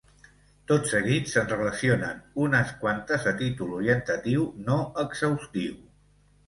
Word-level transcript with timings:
Tot 0.69 0.87
seguit 0.91 1.29
se'n 1.33 1.45
relacionen 1.51 2.23
unes 2.47 2.73
quantes 2.81 3.31
a 3.33 3.37
títol 3.43 3.77
orientatiu, 3.83 4.51
no 4.71 4.81
exhaustiu. 5.07 5.83